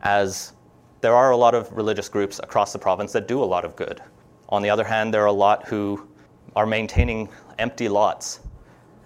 [0.03, 0.53] as
[1.01, 3.77] there are a lot of religious groups across the province that do a lot of
[3.77, 4.03] good.
[4.49, 6.09] On the other hand, there are a lot who
[6.57, 7.29] are maintaining
[7.59, 8.41] empty lots.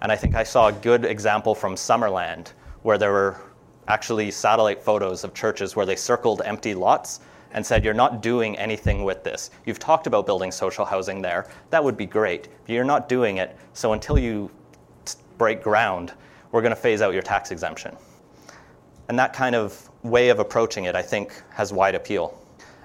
[0.01, 3.37] And I think I saw a good example from Summerland, where there were
[3.87, 7.19] actually satellite photos of churches where they circled empty lots
[7.51, 9.51] and said, You're not doing anything with this.
[9.65, 11.47] You've talked about building social housing there.
[11.69, 12.47] That would be great.
[12.65, 13.55] But you're not doing it.
[13.73, 14.49] So until you
[15.37, 16.13] break ground,
[16.51, 17.95] we're going to phase out your tax exemption.
[19.09, 22.39] And that kind of way of approaching it, I think, has wide appeal.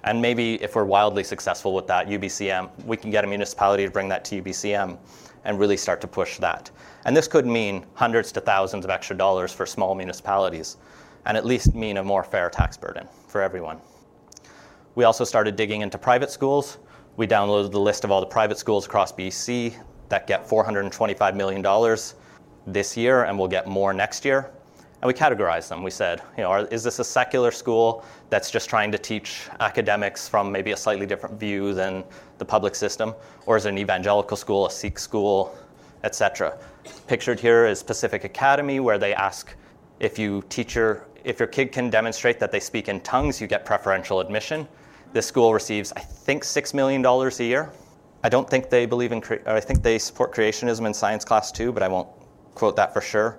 [0.05, 3.91] And maybe if we're wildly successful with that, UBCM, we can get a municipality to
[3.91, 4.97] bring that to UBCM
[5.45, 6.71] and really start to push that.
[7.05, 10.77] And this could mean hundreds to thousands of extra dollars for small municipalities,
[11.27, 13.81] and at least mean a more fair tax burden for everyone.
[14.95, 16.79] We also started digging into private schools.
[17.17, 19.77] We downloaded the list of all the private schools across BC
[20.09, 21.99] that get $425 million
[22.67, 24.51] this year and will get more next year.
[25.01, 25.85] And we categorized them.
[25.85, 29.49] We said, you know, are, is this a secular school that's just trying to teach
[29.61, 32.03] academics from maybe a slightly different view than
[32.39, 33.15] the public system?
[33.47, 35.57] Or is it an evangelical school, a Sikh school,
[36.03, 36.59] etc.?
[37.07, 39.55] Pictured here is Pacific Academy, where they ask
[40.01, 43.65] if you teacher, if your kid can demonstrate that they speak in tongues, you get
[43.65, 44.67] preferential admission.
[45.13, 47.71] This school receives, I think, $6 million a year.
[48.25, 51.71] I don't think they believe in, I think they support creationism in science class too,
[51.71, 52.09] but I won't
[52.55, 53.39] quote that for sure.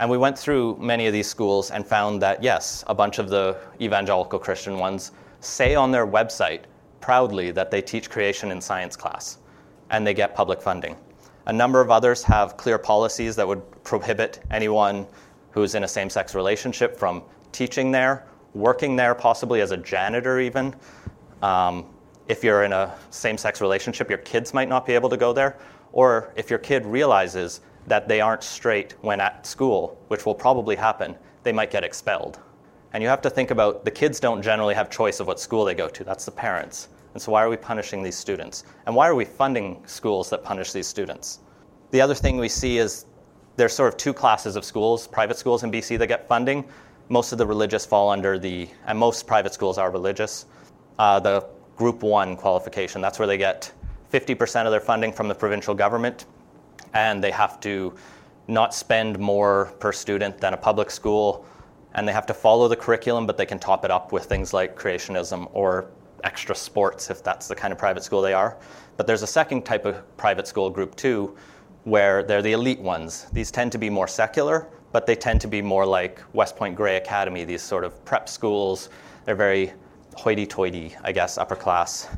[0.00, 3.28] And we went through many of these schools and found that, yes, a bunch of
[3.28, 6.62] the evangelical Christian ones say on their website
[7.00, 9.38] proudly that they teach creation in science class
[9.90, 10.96] and they get public funding.
[11.46, 15.06] A number of others have clear policies that would prohibit anyone
[15.50, 20.38] who's in a same sex relationship from teaching there, working there, possibly as a janitor,
[20.40, 20.74] even.
[21.42, 21.86] Um,
[22.28, 25.32] if you're in a same sex relationship, your kids might not be able to go
[25.32, 25.56] there.
[25.92, 30.76] Or if your kid realizes that they aren't straight when at school, which will probably
[30.76, 32.38] happen, they might get expelled.
[32.92, 35.64] And you have to think about the kids don't generally have choice of what school
[35.64, 36.88] they go to, that's the parents.
[37.14, 38.64] And so, why are we punishing these students?
[38.86, 41.40] And why are we funding schools that punish these students?
[41.90, 43.06] The other thing we see is
[43.56, 46.64] there's sort of two classes of schools private schools in BC that get funding.
[47.08, 50.46] Most of the religious fall under the, and most private schools are religious,
[50.98, 51.46] uh, the
[51.76, 53.00] group one qualification.
[53.00, 53.72] That's where they get
[54.12, 56.26] 50% of their funding from the provincial government,
[56.94, 57.94] and they have to
[58.46, 61.44] not spend more per student than a public school,
[61.94, 64.52] and they have to follow the curriculum, but they can top it up with things
[64.52, 65.90] like creationism or
[66.24, 68.56] extra sports if that's the kind of private school they are.
[68.96, 71.36] But there's a second type of private school, group two,
[71.84, 73.26] where they're the elite ones.
[73.32, 76.74] These tend to be more secular, but they tend to be more like West Point
[76.74, 78.90] Grey Academy, these sort of prep schools.
[79.24, 79.72] They're very
[80.14, 82.08] hoity toity, I guess, upper class.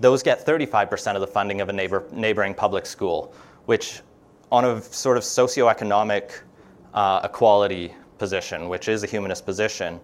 [0.00, 3.34] Those get 35% of the funding of a neighbor, neighboring public school,
[3.66, 4.00] which,
[4.50, 6.40] on a sort of socioeconomic
[6.94, 10.00] uh, equality position, which is a humanist position,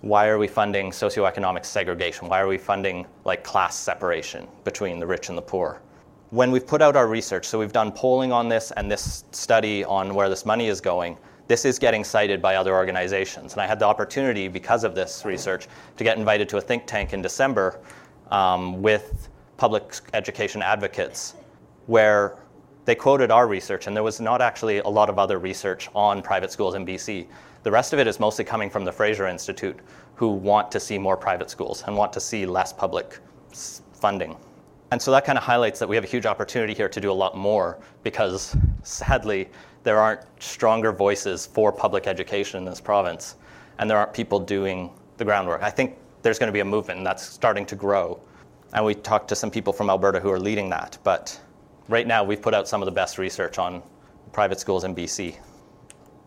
[0.00, 2.28] why are we funding socioeconomic segregation?
[2.28, 5.80] Why are we funding like class separation between the rich and the poor?
[6.30, 9.84] When we've put out our research, so we've done polling on this and this study
[9.84, 11.18] on where this money is going,
[11.48, 13.52] this is getting cited by other organizations.
[13.52, 16.86] And I had the opportunity, because of this research, to get invited to a think
[16.86, 17.80] tank in December
[18.30, 21.34] um, with public education advocates,
[21.86, 22.36] where
[22.90, 26.20] they quoted our research, and there was not actually a lot of other research on
[26.20, 27.24] private schools in BC.
[27.62, 29.78] The rest of it is mostly coming from the Fraser Institute,
[30.16, 33.20] who want to see more private schools and want to see less public
[33.92, 34.36] funding.
[34.90, 37.12] And so that kind of highlights that we have a huge opportunity here to do
[37.12, 39.48] a lot more because sadly,
[39.84, 43.36] there aren't stronger voices for public education in this province,
[43.78, 45.62] and there aren't people doing the groundwork.
[45.62, 48.18] I think there's going to be a movement and that's starting to grow.
[48.72, 50.98] And we talked to some people from Alberta who are leading that.
[51.04, 51.38] But
[51.90, 53.82] right now, we've put out some of the best research on
[54.32, 55.36] private schools in BC.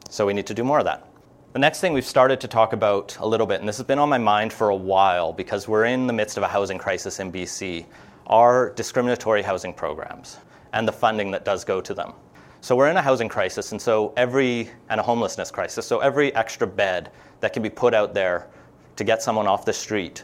[0.10, 1.08] So we need to do more of that.
[1.54, 4.00] The next thing we've started to talk about a little bit, and this has been
[4.00, 7.20] on my mind for a while because we're in the midst of a housing crisis
[7.20, 7.86] in BC,
[8.28, 10.38] are discriminatory housing programs
[10.74, 12.14] and the funding that does go to them.
[12.62, 15.86] So we're in a housing crisis, and so every and a homelessness crisis.
[15.86, 18.48] So every extra bed that can be put out there
[18.96, 20.24] to get someone off the street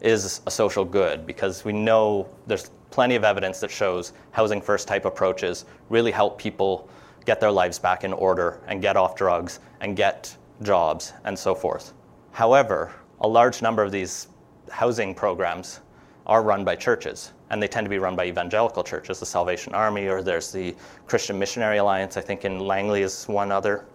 [0.00, 4.88] is a social good because we know there's plenty of evidence that shows housing first
[4.88, 6.88] type approaches really help people
[7.24, 11.54] get their lives back in order and get off drugs and get jobs and so
[11.54, 11.92] forth.
[12.32, 14.28] However, a large number of these
[14.70, 15.80] housing programs
[16.26, 19.74] are run by churches, and they tend to be run by evangelical churches, the Salvation
[19.74, 20.74] Army, or there's the
[21.06, 23.86] Christian Missionary Alliance, I think in Langley is one other.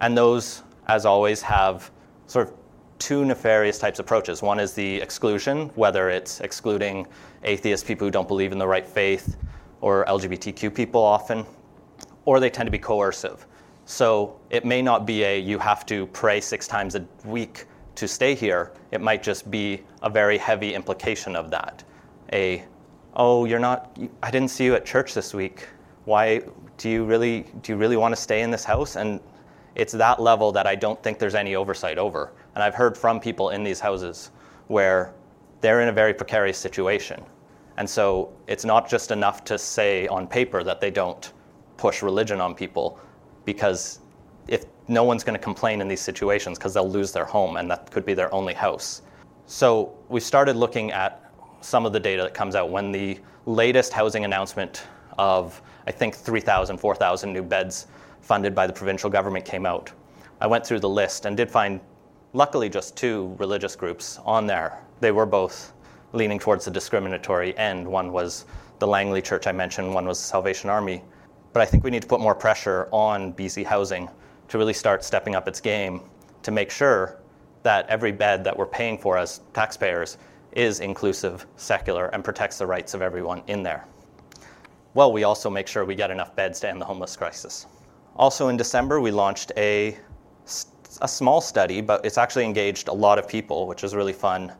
[0.00, 1.90] And those, as always, have
[2.26, 2.54] sort of
[2.98, 4.42] two nefarious types of approaches.
[4.42, 7.06] One is the exclusion, whether it's excluding
[7.42, 9.36] atheists, people who don't believe in the right faith,
[9.80, 11.44] or LGBTQ people often,
[12.24, 13.46] or they tend to be coercive.
[13.84, 17.66] So it may not be a you have to pray six times a week
[17.96, 18.72] to stay here.
[18.90, 21.84] It might just be a very heavy implication of that.
[22.32, 22.64] A,
[23.14, 25.68] oh, you're not, I didn't see you at church this week.
[26.06, 26.42] Why
[26.78, 28.96] do you really, do you really want to stay in this house?
[28.96, 29.20] And
[29.74, 32.32] it's that level that I don't think there's any oversight over.
[32.54, 34.30] And I've heard from people in these houses
[34.68, 35.14] where
[35.60, 37.22] they're in a very precarious situation.
[37.76, 41.32] And so it's not just enough to say on paper that they don't
[41.76, 42.98] push religion on people,
[43.44, 44.00] because
[44.46, 47.70] if no one's going to complain in these situations because they'll lose their home and
[47.70, 49.02] that could be their only house.
[49.46, 53.92] So we started looking at some of the data that comes out when the latest
[53.92, 54.84] housing announcement
[55.18, 57.86] of, I think, 3,000, 4,000 new beds
[58.20, 59.92] funded by the provincial government came out.
[60.40, 61.80] I went through the list and did find,
[62.34, 64.78] luckily, just two religious groups on there.
[65.00, 65.72] They were both
[66.12, 67.86] leaning towards the discriminatory end.
[67.86, 68.44] One was
[68.80, 71.02] the Langley Church I mentioned, one was the Salvation Army.
[71.52, 74.10] But I think we need to put more pressure on BC Housing
[74.48, 76.02] to really start stepping up its game
[76.42, 77.20] to make sure
[77.62, 80.18] that every bed that we're paying for as taxpayers
[80.52, 83.86] is inclusive, secular, and protects the rights of everyone in there.
[84.92, 87.66] Well, we also make sure we get enough beds to end the homeless crisis.
[88.16, 89.96] Also in December, we launched a,
[91.02, 94.52] a small study, but it's actually engaged a lot of people, which is really fun,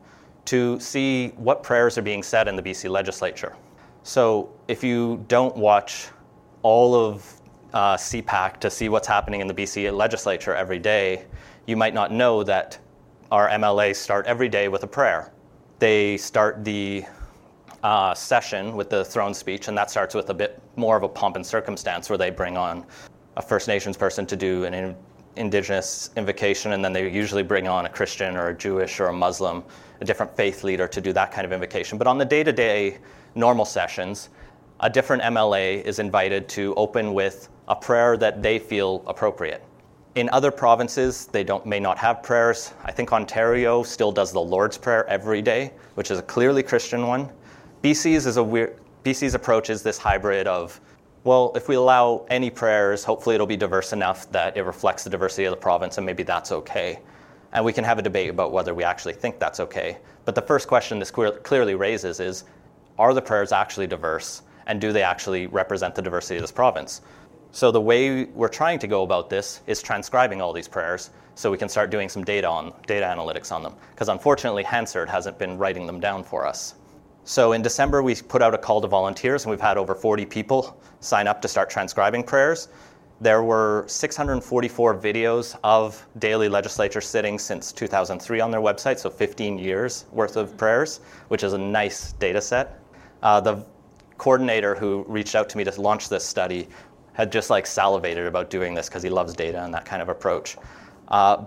[0.47, 3.57] to see what prayers are being said in the BC legislature.
[4.03, 6.09] So if you don't watch
[6.62, 7.41] all of
[7.72, 11.24] uh, CPAC to see what's happening in the BC legislature every day,
[11.66, 12.78] you might not know that
[13.30, 15.32] our MLAs start every day with a prayer.
[15.78, 17.05] They start the
[17.82, 21.09] uh, session with the throne speech, and that starts with a bit more of a
[21.09, 22.87] pomp and circumstance where they bring on
[23.37, 24.95] a First Nations person to do an
[25.37, 29.12] Indigenous invocation, and then they usually bring on a Christian or a Jewish or a
[29.12, 29.64] Muslim,
[30.01, 31.99] a different faith leader to do that kind of invocation.
[31.99, 32.99] But on the day to day
[33.35, 34.30] normal sessions,
[34.80, 39.64] a different MLA is invited to open with a prayer that they feel appropriate.
[40.14, 42.72] In other provinces, they don't, may not have prayers.
[42.85, 47.07] I think Ontario still does the Lord's Prayer every day, which is a clearly Christian
[47.07, 47.30] one.
[47.82, 50.80] BC's is a weird, BC's approach is this hybrid of,
[51.25, 55.11] well, if we allow any prayers, hopefully it'll be diverse enough that it reflects the
[55.11, 57.01] diversity of the province, and maybe that's okay.
[57.53, 59.97] And we can have a debate about whether we actually think that's okay.
[60.27, 62.45] But the first question this clearly raises is,
[62.99, 67.01] are the prayers actually diverse, and do they actually represent the diversity of this province?
[67.53, 71.51] So the way we're trying to go about this is transcribing all these prayers so
[71.51, 73.77] we can start doing some data on data analytics on them.
[73.93, 76.75] Because unfortunately, Hansard hasn't been writing them down for us.
[77.25, 80.27] So in December, we put out a call to volunteers, and we've had over 40
[80.27, 82.68] people sign up to start transcribing prayers.
[83.20, 89.59] There were 644 videos of daily legislature sittings since 2003 on their website, so 15
[89.59, 92.79] years worth of prayers, which is a nice data set.
[93.22, 93.64] Uh, the
[94.18, 96.68] coordinator who reached out to me to launch this study
[97.14, 100.11] had just like salivated about doing this because he loves data and that kind of
[100.11, 100.59] approach.
[101.09, 101.47] Uh,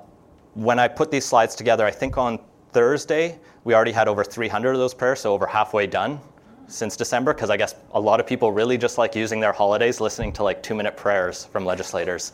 [0.55, 2.39] when I put these slides together, I think on
[2.71, 6.21] Thursday, we already had over 300 of those prayers, so over halfway done
[6.67, 9.99] since December, because I guess a lot of people really just like using their holidays
[9.99, 12.31] listening to like two minute prayers from legislators.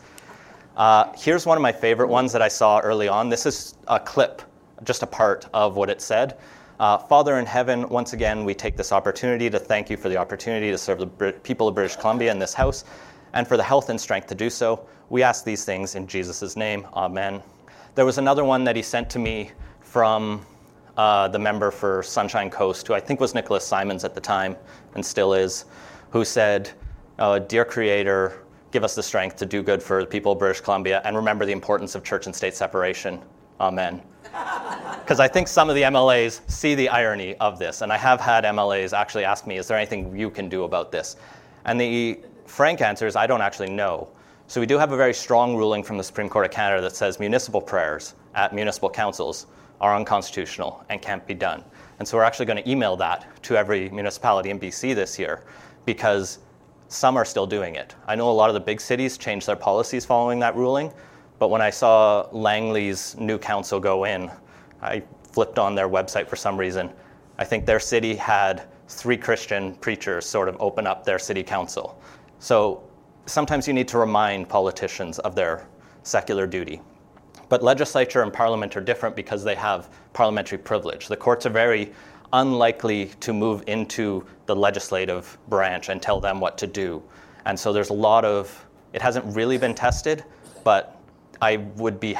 [0.76, 3.30] Uh, here's one of my favorite ones that I saw early on.
[3.30, 4.42] This is a clip,
[4.84, 6.38] just a part of what it said.
[6.78, 10.16] Uh, Father in heaven, once again, we take this opportunity to thank you for the
[10.16, 12.84] opportunity to serve the people of British Columbia in this house
[13.32, 14.86] and for the health and strength to do so.
[15.08, 16.86] We ask these things in Jesus' name.
[16.94, 17.42] Amen.
[17.96, 20.46] There was another one that he sent to me from
[20.96, 24.56] uh, the member for Sunshine Coast, who I think was Nicholas Simons at the time
[24.94, 25.64] and still is,
[26.10, 26.70] who said,
[27.18, 30.60] uh, Dear Creator, give us the strength to do good for the people of British
[30.60, 33.20] Columbia and remember the importance of church and state separation.
[33.60, 34.02] Amen.
[35.04, 38.22] Because I think some of the MLAs see the irony of this, and I have
[38.22, 41.16] had MLAs actually ask me, Is there anything you can do about this?
[41.66, 44.08] And the frank answer is I don't actually know.
[44.46, 46.96] So we do have a very strong ruling from the Supreme Court of Canada that
[46.96, 49.46] says municipal prayers at municipal councils
[49.80, 51.64] are unconstitutional and can't be done.
[51.98, 55.42] And so we're actually going to email that to every municipality in BC this year
[55.84, 56.38] because
[56.88, 57.94] some are still doing it.
[58.06, 60.92] I know a lot of the big cities changed their policies following that ruling,
[61.38, 64.30] but when I saw Langley's new council go in,
[64.82, 65.02] I
[65.32, 66.92] flipped on their website for some reason.
[67.38, 72.00] I think their city had three Christian preachers sort of open up their city council.
[72.38, 72.82] So
[73.26, 75.66] sometimes you need to remind politicians of their
[76.02, 76.80] secular duty.
[77.48, 81.08] But legislature and parliament are different because they have parliamentary privilege.
[81.08, 81.92] The courts are very
[82.32, 87.02] unlikely to move into the legislative branch and tell them what to do.
[87.46, 90.24] And so there's a lot of, it hasn't really been tested,
[90.64, 91.00] but
[91.40, 92.16] I would be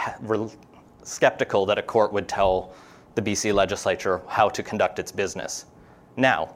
[1.03, 2.75] skeptical that a court would tell
[3.15, 5.67] the BC legislature how to conduct its business.
[6.17, 6.55] Now,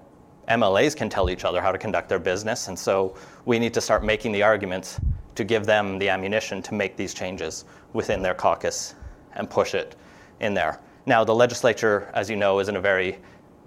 [0.48, 3.80] MLAs can tell each other how to conduct their business, and so we need to
[3.80, 4.98] start making the arguments
[5.34, 8.94] to give them the ammunition to make these changes within their caucus
[9.34, 9.94] and push it
[10.40, 10.80] in there.
[11.06, 13.18] Now, the legislature, as you know, is in a very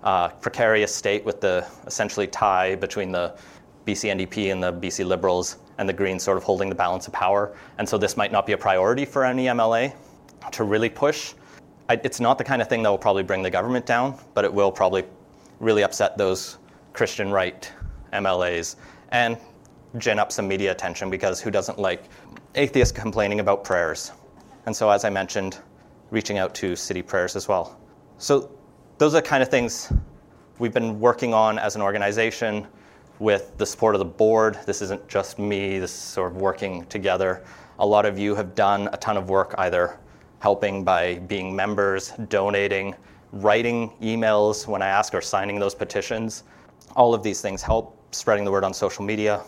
[0.03, 3.36] uh, precarious state with the essentially tie between the
[3.86, 7.13] BC NDP and the BC Liberals and the Greens sort of holding the balance of
[7.13, 7.55] power.
[7.77, 9.93] And so this might not be a priority for any MLA
[10.51, 11.34] to really push.
[11.89, 14.45] I, it's not the kind of thing that will probably bring the government down, but
[14.45, 15.03] it will probably
[15.59, 16.57] really upset those
[16.94, 17.72] Christian right
[18.14, 18.76] MLAs
[19.10, 19.38] and
[19.98, 22.04] gin up some media attention because who doesn't like
[22.56, 24.12] atheists complaining about prayers?
[24.66, 25.60] And so, as I mentioned,
[26.12, 27.80] reaching out to city prayers as well.
[28.18, 28.52] So,
[28.98, 29.92] those are the kind of things
[30.60, 32.68] we've been working on as an organization.
[33.22, 34.58] with the support of the board.
[34.66, 37.44] This isn't just me, this is sort of working together.
[37.78, 40.00] A lot of you have done a ton of work either
[40.39, 42.96] helping by being members, donating,
[43.32, 46.44] writing emails when I ask, or signing those petitions.
[46.96, 49.42] All of these things help spreading the word on social media.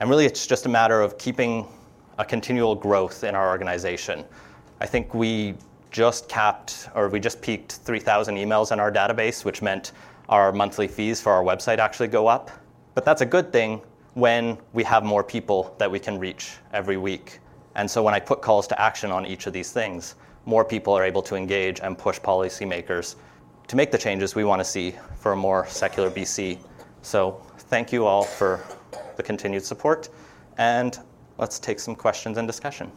[0.00, 1.66] And really, it's just a matter of keeping
[2.18, 4.24] a continual growth in our organization.
[4.80, 5.54] I think we
[5.90, 9.92] just capped, or we just peaked 3,000 emails in our database, which meant
[10.28, 12.50] our monthly fees for our website actually go up.
[12.94, 13.80] But that's a good thing
[14.14, 17.38] when we have more people that we can reach every week.
[17.74, 20.14] And so when I put calls to action on each of these things,
[20.44, 23.16] more people are able to engage and push policymakers
[23.68, 26.58] to make the changes we want to see for a more secular BC.
[27.02, 28.64] So thank you all for
[29.16, 30.08] the continued support,
[30.56, 30.98] and
[31.36, 32.90] let's take some questions and discussion.